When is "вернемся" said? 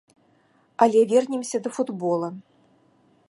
1.11-1.57